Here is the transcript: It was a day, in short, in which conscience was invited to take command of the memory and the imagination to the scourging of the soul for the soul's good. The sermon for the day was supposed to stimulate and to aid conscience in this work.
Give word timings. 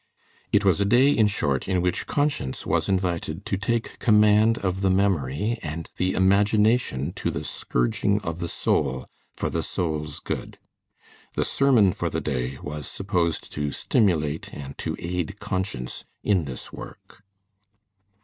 It 0.51 0.65
was 0.65 0.81
a 0.81 0.85
day, 0.85 1.11
in 1.11 1.27
short, 1.27 1.67
in 1.67 1.79
which 1.79 2.07
conscience 2.07 2.65
was 2.65 2.89
invited 2.89 3.45
to 3.45 3.55
take 3.55 3.99
command 3.99 4.57
of 4.57 4.81
the 4.81 4.89
memory 4.89 5.59
and 5.61 5.91
the 5.97 6.13
imagination 6.13 7.13
to 7.17 7.29
the 7.29 7.43
scourging 7.43 8.19
of 8.21 8.39
the 8.39 8.47
soul 8.47 9.05
for 9.37 9.51
the 9.51 9.61
soul's 9.61 10.19
good. 10.19 10.57
The 11.35 11.45
sermon 11.45 11.93
for 11.93 12.09
the 12.09 12.19
day 12.19 12.57
was 12.63 12.87
supposed 12.87 13.51
to 13.51 13.71
stimulate 13.71 14.51
and 14.51 14.75
to 14.79 14.95
aid 14.97 15.39
conscience 15.39 16.03
in 16.23 16.45
this 16.45 16.73
work. 16.73 17.21